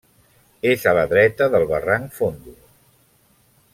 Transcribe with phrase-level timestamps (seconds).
[0.69, 2.55] És a la dreta del barranc Fondo.